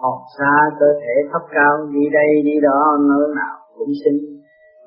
[0.00, 4.18] hồn xa cơ thể thấp cao, đi đây, đi đó, nơi nào cũng sinh.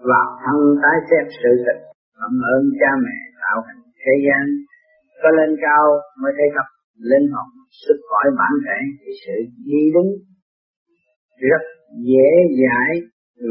[0.09, 1.81] Vào thân tái xét sự tình
[2.19, 4.43] cảm ơn cha mẹ tạo thành thế gian.
[5.21, 5.83] Có lên cao
[6.21, 6.69] mới thấy gặp
[7.11, 7.49] linh hồn
[7.81, 9.35] xuất khỏi bản thể thì sự
[9.69, 10.09] đi đứng
[11.49, 11.63] rất
[12.09, 12.29] dễ
[12.61, 12.91] dãi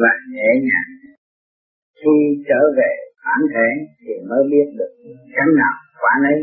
[0.02, 0.90] và nhẹ nhàng.
[2.00, 2.16] Khi
[2.48, 2.92] trở về
[3.24, 3.68] bản thể
[4.02, 4.92] thì mới biết được
[5.36, 6.38] cánh nào quả nấy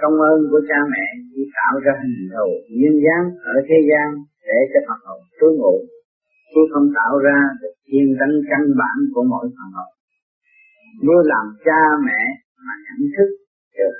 [0.00, 2.48] công ơn của cha mẹ khi tạo ra hình thù
[2.80, 4.08] nhân dáng ở thế gian
[4.50, 5.74] để cho phật hồn trú ngụ.
[6.52, 9.90] Chứ không tạo ra được thiên tánh căn bản của mỗi phật hồn.
[11.06, 12.20] Nếu làm cha mẹ
[12.64, 13.30] mà nhận thức
[13.78, 13.94] được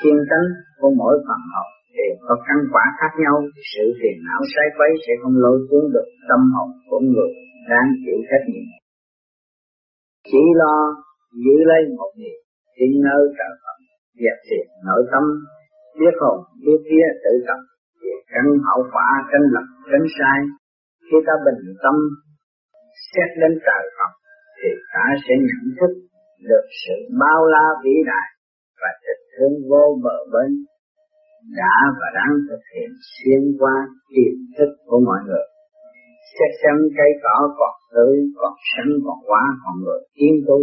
[0.00, 0.46] thiên tánh
[0.80, 3.36] của mỗi phật hồn thì có căn quả khác nhau.
[3.72, 7.30] Sự phiền não sai quấy sẽ không lôi cuốn được tâm hồn của người
[7.70, 8.68] đang chịu trách nhiệm.
[10.28, 10.76] Chỉ lo
[11.44, 12.40] giữ lấy một niềm
[12.76, 13.78] tin nơi trời Phật,
[14.22, 15.24] dẹp triệt nội tâm,
[16.00, 17.60] biết hồn, biết vía tự tập
[18.02, 20.38] về căn hậu quả tranh lập tránh sai
[21.06, 21.96] khi ta bình tâm
[23.10, 24.12] xét đến trời Phật
[24.58, 25.92] thì ta sẽ nhận thức
[26.48, 28.28] được sự bao la vĩ đại
[28.80, 30.50] và tình thương vô bờ bến
[31.60, 33.76] đã và đang thực hiện xuyên qua
[34.12, 35.46] tiềm thức của mọi người.
[36.34, 40.60] Xét xem cây cỏ còn tươi, còn xanh, còn quá, còn người tiên tu.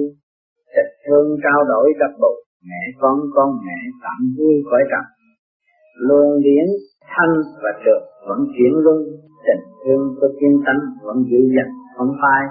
[0.76, 2.34] Tình thương trao đổi đắp bù,
[2.70, 5.06] mẹ con con mẹ tạm vui khỏi trần.
[6.08, 6.68] Luồng điển
[7.18, 7.30] thân
[7.64, 8.98] và được vẫn chuyển luân,
[9.46, 12.44] tình thương của thiên tánh vẫn dịu dàng không phai.